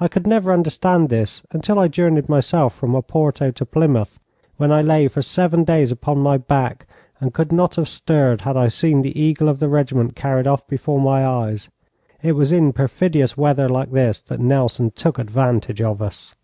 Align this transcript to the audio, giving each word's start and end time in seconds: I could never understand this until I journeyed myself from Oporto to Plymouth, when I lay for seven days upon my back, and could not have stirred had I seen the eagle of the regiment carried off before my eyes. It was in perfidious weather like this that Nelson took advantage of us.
I 0.00 0.08
could 0.08 0.26
never 0.26 0.52
understand 0.52 1.08
this 1.08 1.44
until 1.52 1.78
I 1.78 1.86
journeyed 1.86 2.28
myself 2.28 2.74
from 2.74 2.96
Oporto 2.96 3.52
to 3.52 3.64
Plymouth, 3.64 4.18
when 4.56 4.72
I 4.72 4.82
lay 4.82 5.06
for 5.06 5.22
seven 5.22 5.62
days 5.62 5.92
upon 5.92 6.18
my 6.18 6.36
back, 6.36 6.84
and 7.20 7.32
could 7.32 7.52
not 7.52 7.76
have 7.76 7.86
stirred 7.88 8.40
had 8.40 8.56
I 8.56 8.66
seen 8.66 9.02
the 9.02 9.16
eagle 9.16 9.48
of 9.48 9.60
the 9.60 9.68
regiment 9.68 10.16
carried 10.16 10.48
off 10.48 10.66
before 10.66 11.00
my 11.00 11.24
eyes. 11.24 11.68
It 12.22 12.32
was 12.32 12.50
in 12.50 12.72
perfidious 12.72 13.36
weather 13.36 13.68
like 13.68 13.92
this 13.92 14.18
that 14.22 14.40
Nelson 14.40 14.90
took 14.90 15.16
advantage 15.16 15.80
of 15.80 16.02
us. 16.02 16.34